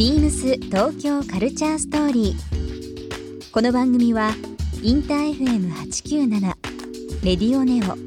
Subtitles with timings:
[0.00, 3.50] ビームス東京カルチャーストーリー。
[3.52, 4.30] この番組は
[4.82, 6.40] インター FM897
[7.22, 7.98] レディオネオ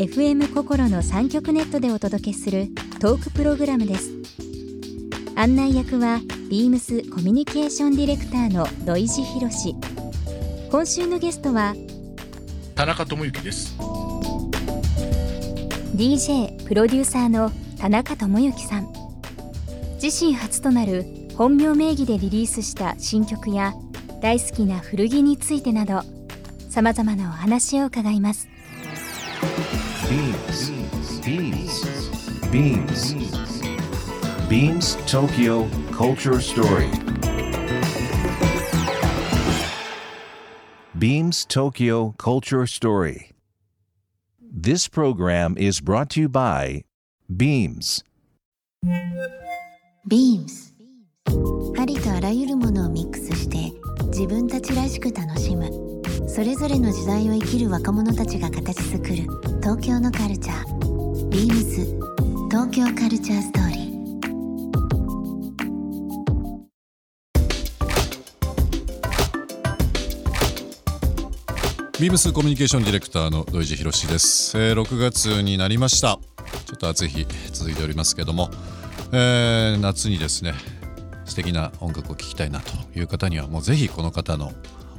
[0.00, 2.68] FM 心の三極ネットでお届けする
[3.00, 4.12] トークプログラムです。
[5.34, 9.74] 案内役はビームスコミュニケーションディレクターの土井博志。
[10.70, 11.74] 今週のゲストは
[12.76, 13.76] 田中智之です
[15.96, 17.50] DJ プロデューサーの
[17.80, 18.92] 田中智之さん
[20.00, 23.74] 自身初となる本名名義でリリースした新曲や
[24.20, 26.02] 大好きな古着についてなど
[26.68, 28.48] さまざまなお話を伺います
[34.48, 36.90] BeamsBeamsBeamsTokyo Culture Story
[40.98, 43.30] Beams Tokyo Culture Story
[44.40, 46.84] This program is brought to you by
[47.28, 48.04] Beams
[50.06, 50.71] ビームス
[51.78, 53.72] ありとあらゆるものをミックスして
[54.06, 55.70] 自分たちらしく楽しむ。
[56.28, 59.14] それぞれの時代を生きる若者たちが形作る。
[59.60, 61.28] 東京のカルチャー。
[61.30, 61.84] ビームス
[62.50, 63.82] 東京カルチャーストーリー。
[72.00, 76.18] ビームスコミュニケーションディレクターの土井地博です、えー6月になりました。
[76.66, 78.50] ちょっと暑い日続いておりますけども、
[79.12, 80.54] えー夏にですね
[81.24, 84.52] 素敵な音楽を聴きたいなという方にはもうぜひこの方の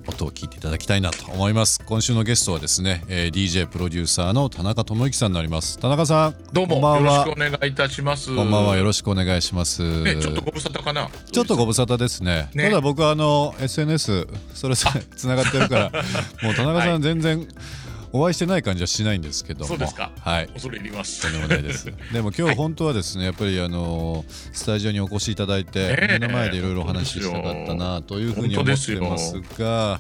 [0.07, 1.81] 音を聞いていただきたいなと思います。
[1.85, 5.79] 今週のゲストはですね、えー DJ プロデューサーの田中智之さんになります。
[5.79, 6.35] 田中さん。
[6.51, 8.35] どうもよろしくお願いいたします。
[8.35, 8.75] こんばんは。
[8.75, 11.09] よろしくお願いします、ねちょっとご無沙汰かな？
[11.31, 12.49] ちょっとご無沙汰ですね。
[12.53, 12.66] ね。
[12.66, 15.91] ただ僕はあの SNS それぞれつながってるから、
[16.44, 17.47] もう田中さはん全然
[18.16, 19.66] お会いしてない感じはしないんですけども。
[19.66, 20.47] そうですかはい。
[20.47, 21.86] 恐れ入りますとんでもないです。
[22.14, 30.00] でも今日本当はですね、やっぱりあのスタジオにお越しいただいて、目の前でいろいろお話ししたかったなというふうに思ってますが。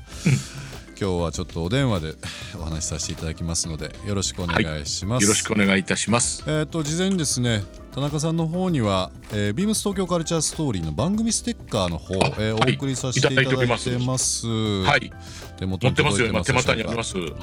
[0.95, 2.13] 今日はちょっとお電話で
[2.55, 5.23] お話しさせていただきますのでよろしくお願いします。
[5.23, 7.63] よろしくお願いいたしますえー、と事前にですね
[7.93, 12.71] 田中さんの方には、えー、ビームス東京カルチャーストーリーの番組ステッカーの方、えーはい。
[12.73, 13.67] お送りさせていただいて
[13.99, 14.47] ます。
[14.47, 15.11] はい。
[15.57, 16.27] 手元に持ってますよ。
[16.27, 17.15] 今手元にあります。
[17.19, 17.33] はい。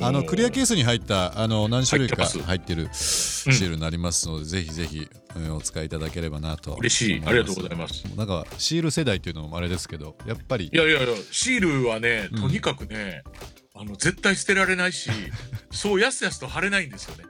[0.00, 2.46] あのクリアケースに入ったあの何種類か入ってます。
[2.46, 5.06] 入ってるシールになりますので、ぜひぜひ、
[5.36, 7.22] えーお使いいただければなと嬉しい。
[7.26, 8.04] ありがとうございます。
[8.16, 10.70] なんかシール世代っていうのもあれですけどやっぱり。
[10.72, 13.22] いやいやいやシールはねとにかくね、
[13.80, 15.08] あの絶対捨てられないし
[15.72, 17.24] そうやすやすと貼れないんですよね。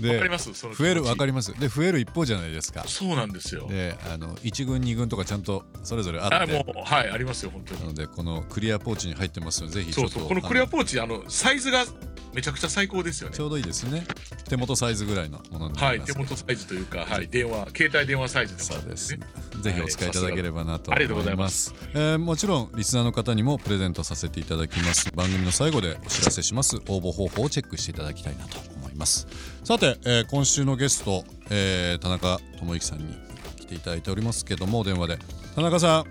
[0.00, 0.52] でわかります？
[0.52, 1.58] その増えるわかります。
[1.58, 2.84] で増える一方じゃないですか。
[2.86, 3.66] そうなんですよ。
[3.68, 6.34] であの1軍2軍とかちゃんとそれぞれあって。
[6.36, 7.80] あもうはいありますよ本当に。
[7.80, 10.28] なのでこのクリアポーチに入ってますのでぜひちょっとそうそう。
[10.28, 11.86] このクリアあポーチあのサイズが
[12.34, 14.04] めちゃくちゃ最高ですよねちょうどいいですね
[14.48, 19.26] 手元サイズぐらいのものになはい、ります手元サイズというか、はい、電話、携帯電話サイズでもそうですね。
[19.60, 21.74] ぜひお使いいただければなとはいありがとうご思いまざいますす。
[21.94, 25.10] えーもちろんリスナーの方にもプレゼントさせていただきます。
[25.14, 29.26] 番組の最後でお知らせします応募方法をチェックしていただきたいなと思います。
[29.64, 33.27] さて、えー今週のゲスト、えー田中智之さんに来
[33.68, 35.18] ていただいておりますけどもお電話で。
[35.54, 36.04] 田中さ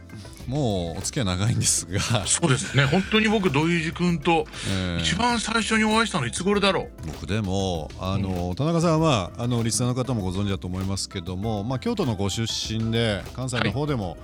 [0.48, 7.08] んもうお付き合い長いんですが、そうですね、本当に僕、土井君とえー一番最初にお会いしたのいつ頃だろう？
[7.08, 14.18] 僕でもあの、田中さんはあのリスナーの方もご存知だと思いますけども、まあ、京都のご出身で関西の方でも、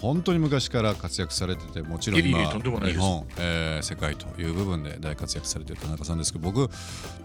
[0.00, 6.68] 本当に昔から活躍されててもちろん今日本、えー世界という部分で大活躍されてる田中さんですけど僕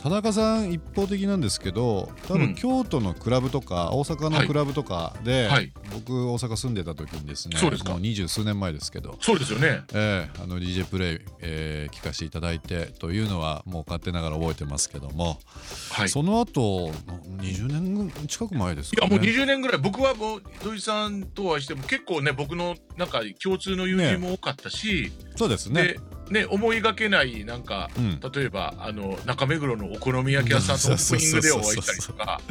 [0.02, 2.56] 田中さん一方的なんですけど多分うん。
[2.56, 5.72] 京都のクラブとか大阪のクラブとかで、はい。
[5.94, 7.92] 僕大阪住んでた時にですねそうですか。
[7.92, 9.84] もう二十数年前ですけどそうですよね。
[9.94, 15.40] ええあの DJ プレイ、えー聞かせていただいてというのはもう勝手ながら覚えてますけども、
[15.92, 16.06] はい。
[16.08, 16.92] いその後
[17.40, 22.63] 20年近く前ですかや、ねもう20年ぐらい、僕はもう土井さんとお会いしても、結構ね、僕の
[22.98, 25.96] なんか共通の友人も多かったし、そうですね。
[26.30, 28.20] で、ね、思いがけない、なんか、うん。
[28.32, 32.42] 例えば、あの、中目黒のお好み焼き屋さんのオープニングでお会いしたりとか、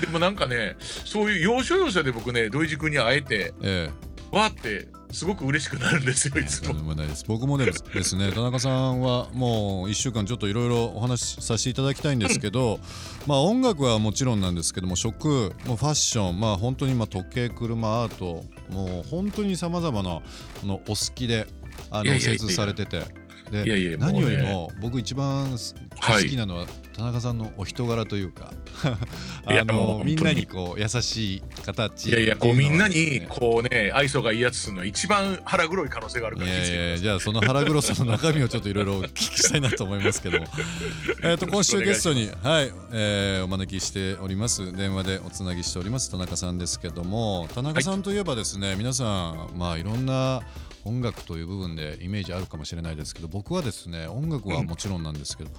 [0.00, 3.90] でもなんかね、そういう要所要所で僕ね、土井君に会えて、え。
[4.30, 6.74] わーって、すごく嬉しくなるんですよ、いつも。
[6.74, 6.94] も
[7.26, 12.80] 僕もですですね 田中さんはもう1週間ちょっといろいろお話しさせていただきたいんですけど、
[13.26, 20.20] まあ音楽はもちろんなんですけども食もうファッションまあ本当にまあ時計車アートもう本当にさまざまな
[20.60, 21.46] このお好きで
[21.90, 23.21] あの精通されてて
[23.52, 26.66] でいやいや何よりもも僕一番す好はいきなのは
[26.96, 28.52] 田中さんのお人柄というか
[29.44, 40.40] あのみんなにこう優しい形いやいや、こうみんなにこうね、愛想がいいやつするのは一番腹黒い可能性があるからいやいやじゃあその腹黒さの中身をちょっといろいろお聞きしたいなと思いますけど。
[40.40, 40.46] も
[41.22, 44.72] えっと今週ゲストにはい、えーお招きしております。
[44.72, 47.48] 電話でおつなぎしております田中さんですけども。
[47.54, 50.42] 田中さんといえばですね、皆さんまあいろんな
[50.84, 55.50] 音楽という部分でイメージあるかもしれないですけど僕はですね音楽はもちろんなんですけど、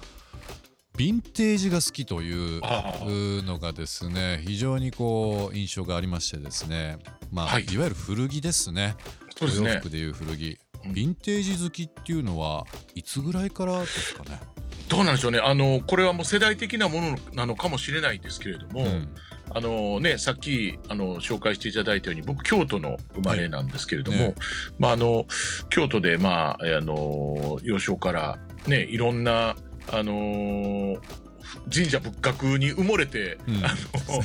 [0.96, 2.60] ヴィンテージが好きという
[3.42, 6.98] のがですね非常にこう印象がありましてですね
[7.34, 7.64] まあ、はい。
[7.64, 8.94] い、わゆる古着ですね。
[9.36, 9.70] そうですね。
[9.70, 9.90] お洋服。
[9.90, 10.92] でいう古着、うん。
[10.92, 14.38] ヴィンテージ好きっていうのはいつぐらいからですかね、
[14.88, 15.40] どうなんでしょうね。
[15.40, 19.08] あの、これはもう世代的なものなのかもしれないんですけれども、うん
[19.50, 24.34] あのね、さっきあの紹介していただいたように、僕、京都の生まれなんですけれども、はいね
[24.78, 25.26] まあ、あの
[25.70, 29.56] 京都で、まあ、あの幼少から、ね、いろんな、
[29.92, 30.96] あの
[31.72, 33.64] 神社仏閣に埋もれて、うん。
[33.64, 34.22] あの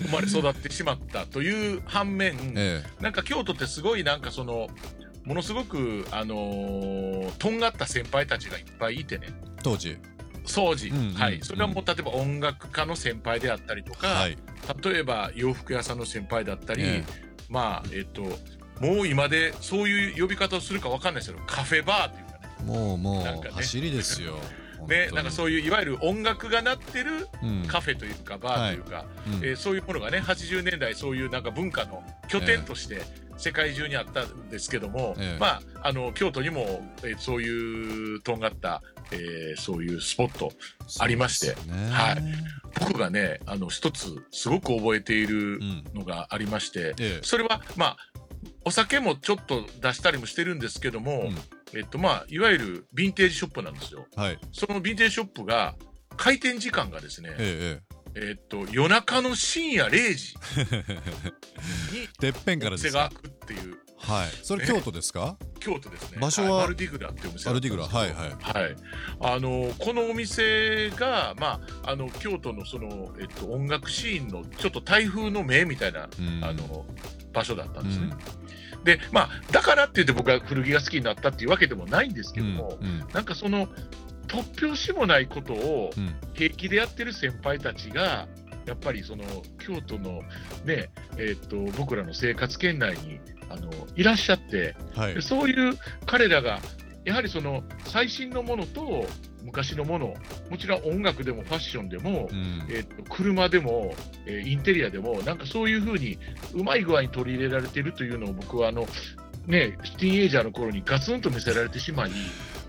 [0.00, 4.68] 生まれ育ってしまったという反面、えなんか京都ってすごいなんかその
[5.24, 9.26] ものすごくあのーとんがった先輩たちがいっぱいいてね。
[9.30, 9.98] え当時
[10.48, 11.14] 掃除、うんうん。
[11.14, 11.40] はい。
[11.42, 14.36] それはもう例えば音楽家の先輩であったりとか、はい。
[14.82, 17.04] 例えば洋服屋さんの先輩だったり、え
[17.48, 18.22] まあえっと
[18.80, 22.48] もう今でそういう呼び方をするかわかんないですけどカフェバーっていうかね。
[22.64, 23.50] もうもなんかね。
[23.50, 24.38] う走りですよ。
[24.88, 27.64] ねなんかそういういわゆる音楽が鳴ってるうん。
[27.66, 29.34] カフェというかバーというか、うん。
[29.44, 33.02] えーそういうものがね80年代そういうなんか文化の拠点として
[33.38, 35.38] 世界中にあったんですけども、ええ。
[35.38, 38.82] まああの京都にも、えーそういうとんがった、
[39.12, 40.52] えーそういうスポット
[41.00, 41.54] ありまして
[41.90, 42.22] はい。
[42.80, 47.20] 僕がねあの一つすごく覚えているうんのがありまして、ええ。
[47.22, 47.96] それはまあ
[48.64, 51.78] お酒もちょっと出したりもしてるんですけども、うん。
[51.78, 54.06] えっとまあいわゆるヴィンテージショップなんですよ。
[54.16, 54.38] はい。
[54.52, 55.74] そのヴィンテージショップが
[56.16, 57.88] 開店時間がですね、ええ
[58.20, 60.34] えっと夜中の深夜0時。
[60.56, 60.66] え
[61.94, 63.10] えにてっぺんからおですか？
[63.10, 63.78] 店が開くっていう。
[64.00, 64.28] はい。
[64.42, 65.36] それ京都ですか？
[65.60, 66.18] 京都ですね。
[66.20, 66.48] 場所は？
[66.48, 66.62] い。
[66.62, 67.86] マルディグラっていうお店だバルディグラ。
[67.86, 68.30] はいはい。
[68.40, 68.76] はい、
[69.20, 76.44] あのこのお店が、まあ、あの京都のその、えっと、音楽シーンのちょっと台風の目みたいな、うん。
[76.44, 76.86] あの
[77.32, 78.10] 場所だったんですね。
[78.76, 78.84] うん。
[78.84, 82.98] で、まあ、だからって言って僕は古着が好きになったっていうわけでもないんですけども、うん。
[83.12, 83.68] なんかその
[84.28, 86.14] 突拍子もないことをうん。
[86.34, 88.28] 平気でやってる先輩たちが
[88.66, 89.24] やっぱりその
[89.58, 90.22] 京都の
[90.64, 93.18] ね、えっと僕らの生活圏内に
[93.50, 95.14] あのいらっしゃって、はい。
[95.14, 95.76] でそういう
[96.06, 96.60] 彼らが、
[97.04, 99.06] やはりその最新のものと
[99.42, 100.14] 昔のもの、
[100.50, 102.66] もちろん音楽でもファッションでも、うん。
[102.68, 103.94] えっと車でも、
[104.26, 106.18] えーインテリアでも、なんかそういうふうに
[106.54, 108.86] うまい具合に取り入れられているというのを僕はあの、
[109.46, 112.10] ね、ティーンエイジャーの頃にガツンと見せられてしまい、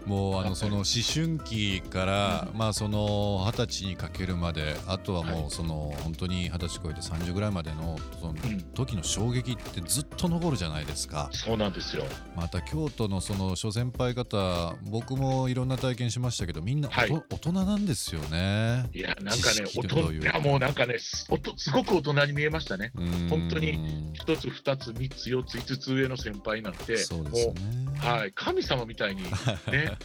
[0.09, 11.29] もうあのその思春期から、まあその二十歳にかけるまであとはもはうその本当に二十歳超えて30ぐらいまでのそのうん時の衝撃ってずっと残るじゃないですか。
[11.31, 12.06] そうなんですよ。
[12.35, 18.89] また京都のその諸先輩方僕もいろんな体験しましたけどみんな大人なんですよね。
[18.94, 22.91] いや、なんかね大人、といういやもうなんかね、すおとすごく大人に見えましたね。
[22.95, 23.27] うん。
[23.29, 27.61] 本当に一つ、二つ、三つ、四つ、五つ上の先輩なんて、そうですもね
[28.03, 29.29] う、はい、神様みたいにね、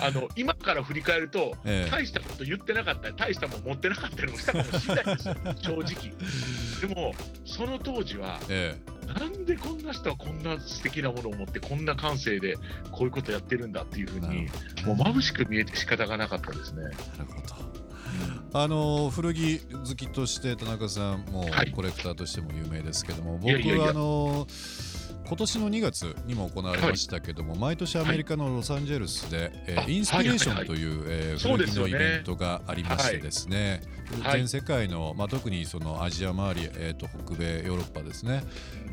[0.00, 1.90] あの今から振り返ると、ええ。
[1.90, 5.72] 大したこと言ってなかったり、大したもん持ってなかったりもしたかもしれないですよ、 正
[6.80, 6.88] 直。
[6.88, 12.56] でも、その当時は、えなんでこんな人はこんな素敵なものを持って、こんな感性で
[12.92, 14.52] こういうことやってるんだっていうふうえに、な
[14.82, 16.82] るもう眩しく見えて仕方がなかったですね。
[17.18, 17.76] ほど。
[18.52, 21.72] あの古着好きとして田中さんもはい。
[21.72, 24.46] コレクターとしても有名ですけども、いやい僕はあの
[25.26, 33.82] 今年の2月にも行われましたけども、毎年アメリカのロサンゼルスで、えーあインスピレーショはいはいンという、え古着のイベントがありましてですね、
[34.22, 34.38] はい。
[34.38, 38.44] 全世界の、まあ、特にそのアジア周り、えー、と北米ヨーロッパですね、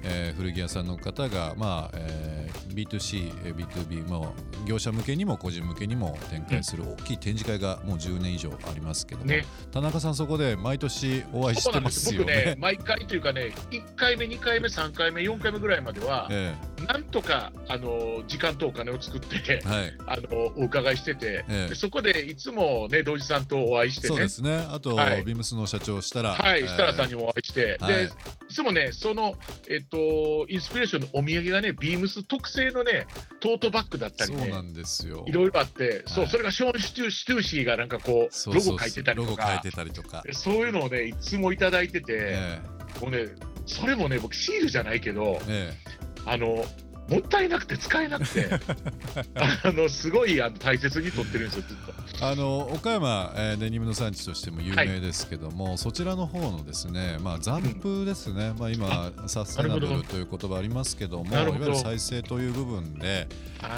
[0.03, 4.33] えー古着屋さんの方が、まあえー B2C、えー B2B も
[4.65, 9.45] 業者向けにも個人向けにも展開する大きい展示会がもう10年以上ありますけども、ね。
[9.71, 12.25] 田中さんそこで毎年お会いしてますよね。
[12.25, 12.55] 僕ね、。
[12.59, 16.55] 毎回というかね、1回目、2回目、3回目、4回目ぐらいまでは、え
[16.87, 19.93] なんとかあの時間とお金を作ってえ、はい。
[20.07, 24.07] あのお伺いしてて、えそこでいつもね、道司さんとお会いしてね。
[24.09, 24.65] そうで、すね。
[24.69, 25.23] あと、はい。
[25.23, 27.95] ビームスの社長したら、はい、さんにもお会いして、はい。
[27.95, 28.09] で
[28.49, 29.35] いつもね、その、
[29.69, 33.07] えっと、インスピレーションのお土産がね、ビームス特製のね、
[33.39, 35.23] トートバッグだったりね、そうなんですよ。
[35.27, 36.31] いろいろあって、そう、はい。
[36.31, 39.43] それがショーン・シュトゥシューシーがなんかこう、ロゴ書いてたりとか。
[39.43, 40.21] ロゴ書いて、たりとか。
[40.23, 42.61] でそういうのをね、いつもいただいてて、え。
[43.01, 43.27] もうね、
[43.65, 46.63] それもね、僕、シールじゃないけど、ええあの
[47.09, 48.49] もったいなくて使えなくて。
[49.35, 51.77] あのすごいあの大切に取ってるんですよずっ
[52.19, 52.25] と。
[52.25, 63.27] あの岡山、えーデニムの産地としても有名ですけども、そちらの方のですね、まあ、残布ですね、まあ、今サステナブルという言葉ありますけどもないわゆる再生という部分で、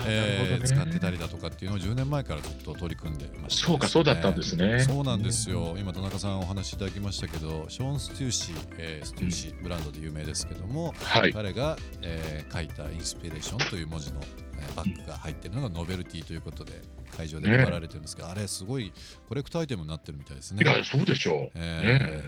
[0.07, 4.83] えー使ってたりだとかっていうのを10年前からずっと取り組んでました、そうかそうだったんですね。
[4.83, 5.75] そうなんですよ。
[5.77, 11.33] 今田中さんお話しいただきましたけどショーン・ステューシー、えーステューシーブランドで有名ですけども、はい。
[11.33, 14.19] 彼が、えー書いたインスピレーションという文字の、
[14.57, 16.81] えーバッグが入ってるのがノベルティということで
[17.15, 18.91] 会場で配られてるんですけど、あれすごい
[19.29, 20.63] コレクトアイテムになってるみたいですね。
[20.63, 21.51] いやそうでしょう。
[21.55, 22.23] え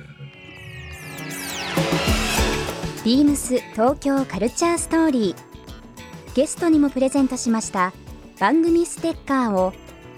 [3.03, 6.35] ビームス東京カルチャーストーリー。
[6.35, 7.91] ゲストにもプレゼントしました
[8.39, 9.73] 番組ステッカーを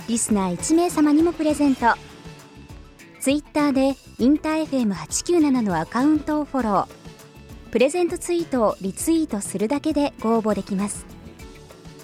[0.09, 1.95] リスナー1名様にもプレゼント。
[3.21, 6.98] ツイッターでインター FM897 のアカウントをフォロー
[7.71, 11.05] プレゼントツイートをリツイートするだけでご応募できます。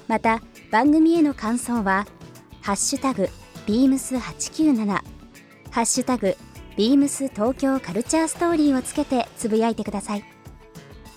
[0.07, 0.41] また
[0.71, 2.05] 番組への感想は
[2.61, 3.29] 「ハッシュタグ
[3.65, 4.85] ビームス897」
[5.71, 6.37] 「ハッシュタグ
[6.77, 10.23] ビームス東京カルチャーストーリー」をつけてつぶやいてください。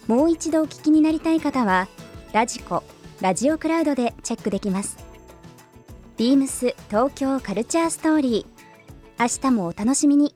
[0.06, 1.86] もう一度お聞きになりたい方は
[2.32, 2.82] ラジコ
[3.20, 4.96] ラジオクラウドでチェックできます。
[6.16, 8.58] ビームス東京カルチャーストーリー。
[9.20, 10.34] 明日もお楽しみに。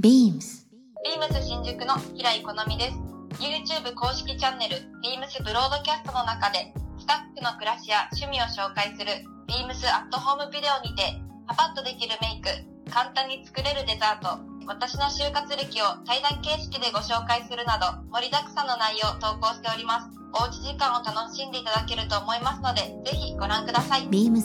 [0.00, 0.65] beams
[1.06, 2.98] ビームス新宿の平井好みです。
[3.38, 4.74] YouTube 公式チャンネル、
[5.06, 11.14] ビームスブロードキャストの中で、スタッフの暮らしや趣味を紹介する、ビームスアットホームビデオにて、
[11.46, 12.50] パパッとできるメイク、
[12.90, 20.10] 簡単に作れるデザート、私の就活歴を対談形式でご紹介するなど、盛りだくさんの内容を投稿しております。
[20.34, 24.10] おうち時間を楽しんでいただけると思いますので、ぜひご覧ください。
[24.10, 24.42] beams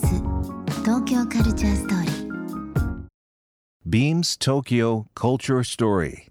[0.86, 2.22] 東京カルチャーストーリー
[3.89, 6.31] Beams Tokyo Culture Story.